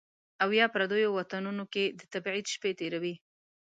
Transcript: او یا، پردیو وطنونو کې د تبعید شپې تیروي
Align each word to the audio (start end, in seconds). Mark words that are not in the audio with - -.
او 0.43 0.49
یا، 0.59 0.65
پردیو 0.73 1.15
وطنونو 1.17 1.63
کې 1.73 1.83
د 1.99 2.01
تبعید 2.13 2.45
شپې 2.53 2.71
تیروي 2.79 3.15